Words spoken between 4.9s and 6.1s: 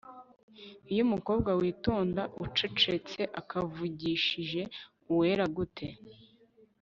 umera gute